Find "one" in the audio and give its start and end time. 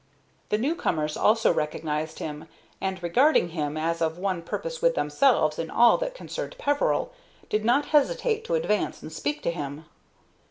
4.17-4.41